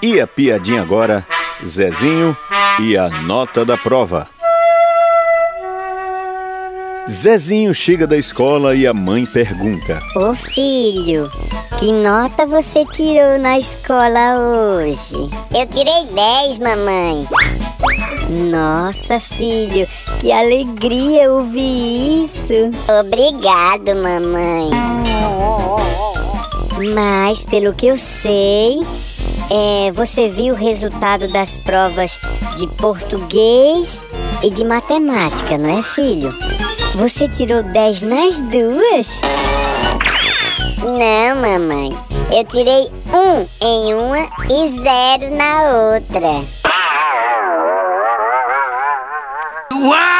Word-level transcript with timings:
E 0.00 0.20
a 0.20 0.26
piadinha 0.26 0.80
agora, 0.80 1.26
Zezinho 1.64 2.36
e 2.80 2.96
a 2.96 3.08
nota 3.08 3.64
da 3.64 3.76
prova. 3.76 4.28
Zezinho 7.08 7.74
chega 7.74 8.06
da 8.06 8.16
escola 8.16 8.76
e 8.76 8.86
a 8.86 8.94
mãe 8.94 9.26
pergunta: 9.26 10.00
Ô 10.14 10.34
filho, 10.34 11.28
que 11.78 11.90
nota 11.90 12.46
você 12.46 12.84
tirou 12.84 13.38
na 13.40 13.58
escola 13.58 14.36
hoje? 14.38 15.16
Eu 15.50 15.66
tirei 15.66 16.04
10, 16.14 16.58
mamãe. 16.60 17.26
Nossa, 18.50 19.18
filho, 19.18 19.88
que 20.20 20.30
alegria 20.30 21.32
ouvir 21.32 22.24
isso. 22.24 22.70
Obrigado, 23.00 23.96
mamãe. 23.96 24.70
Mas, 26.94 27.44
pelo 27.46 27.72
que 27.72 27.86
eu 27.88 27.98
sei, 27.98 28.76
é, 29.50 29.90
você 29.92 30.28
viu 30.28 30.54
o 30.54 30.56
resultado 30.56 31.28
das 31.28 31.58
provas 31.58 32.18
de 32.56 32.66
português 32.66 34.06
e 34.42 34.50
de 34.50 34.64
matemática, 34.64 35.56
não 35.56 35.78
é, 35.78 35.82
filho? 35.82 36.32
Você 36.94 37.28
tirou 37.28 37.62
10 37.62 38.02
nas 38.02 38.40
duas? 38.40 39.20
Não, 40.82 41.36
mamãe. 41.36 41.96
Eu 42.30 42.44
tirei 42.44 42.90
um 43.12 43.46
em 43.60 43.94
uma 43.94 44.28
e 44.50 44.68
zero 44.80 45.34
na 45.34 45.62
outra. 45.92 46.44
Uau! 49.74 50.17